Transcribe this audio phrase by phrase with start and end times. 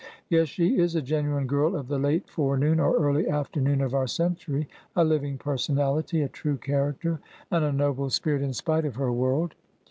[0.31, 3.93] Yet she is a genuine girl of the late forenoon or early after noon of
[3.93, 7.19] our century; a living personality; a true char acter,
[7.51, 9.53] and a noble spirit in spite of her world.